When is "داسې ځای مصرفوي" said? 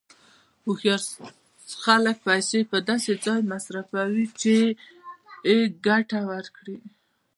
2.89-4.25